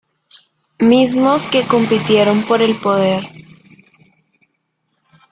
[0.79, 3.23] Mismos que compitieron por el poder.